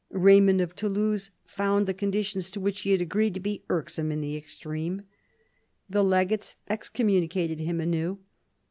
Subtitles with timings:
[0.11, 4.19] Eaymond of Toulouse found the conditions to which he had agreed to be irksome in
[4.19, 5.03] the extreme.
[5.87, 8.17] The legates excommunicated him anew.